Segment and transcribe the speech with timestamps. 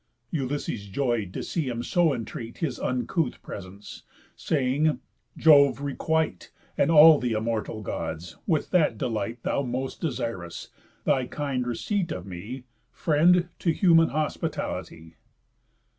[0.31, 4.01] Ulysses joy'd to see him so entreat His uncouth presence,
[4.35, 4.99] saying:
[5.37, 10.69] "Jove requite, And all th' immortal Gods, with that delight Thou most desir'st,
[11.03, 15.17] thy kind receipt of me, friend to human hospitality!"